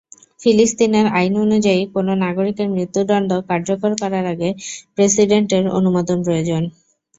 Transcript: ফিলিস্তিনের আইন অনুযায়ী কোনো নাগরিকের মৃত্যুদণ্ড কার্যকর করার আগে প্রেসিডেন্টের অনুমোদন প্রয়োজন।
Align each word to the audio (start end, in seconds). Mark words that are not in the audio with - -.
ফিলিস্তিনের 0.41 1.05
আইন 1.15 1.33
অনুযায়ী 1.43 1.81
কোনো 1.95 2.11
নাগরিকের 2.23 2.67
মৃত্যুদণ্ড 2.75 3.29
কার্যকর 3.49 3.91
করার 4.01 4.25
আগে 4.33 4.49
প্রেসিডেন্টের 4.95 5.63
অনুমোদন 5.77 6.17
প্রয়োজন। 6.25 6.63